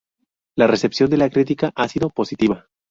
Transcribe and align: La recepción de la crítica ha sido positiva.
La 0.57 0.65
recepción 0.65 1.11
de 1.11 1.17
la 1.17 1.29
crítica 1.29 1.71
ha 1.75 1.87
sido 1.87 2.09
positiva. 2.09 2.65